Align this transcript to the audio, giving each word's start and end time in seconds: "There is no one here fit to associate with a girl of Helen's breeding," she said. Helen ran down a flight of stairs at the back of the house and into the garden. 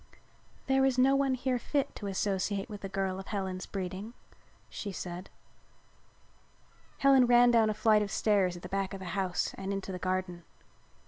"There 0.65 0.83
is 0.83 0.97
no 0.97 1.15
one 1.15 1.35
here 1.35 1.59
fit 1.59 1.95
to 1.97 2.07
associate 2.07 2.67
with 2.71 2.83
a 2.83 2.89
girl 2.89 3.19
of 3.19 3.27
Helen's 3.27 3.67
breeding," 3.67 4.15
she 4.67 4.91
said. 4.91 5.29
Helen 6.97 7.27
ran 7.27 7.51
down 7.51 7.69
a 7.69 7.75
flight 7.75 8.01
of 8.01 8.09
stairs 8.09 8.55
at 8.57 8.63
the 8.63 8.67
back 8.67 8.95
of 8.95 8.99
the 8.99 9.05
house 9.13 9.53
and 9.59 9.71
into 9.71 9.91
the 9.91 9.99
garden. 9.99 10.43